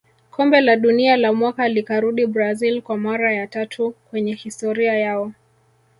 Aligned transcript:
Kombe 0.31 0.61
la 0.61 0.75
dunia 0.75 1.17
la 1.17 1.33
mwaka 1.33 1.67
likarudi 1.67 2.25
brazil 2.27 2.81
kwa 2.81 2.97
mara 2.97 3.33
ya 3.33 3.47
tatu 3.47 3.91
kwenye 4.09 4.33
historia 4.33 4.93
yao 4.99 5.31